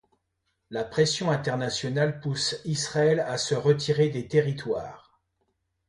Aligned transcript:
La 0.71 0.83
pression 0.83 1.29
internationale 1.29 2.19
pousse 2.21 2.59
Israël 2.65 3.19
à 3.19 3.37
se 3.37 3.53
retirer 3.53 4.09
des 4.09 4.27
territoires. 4.27 5.21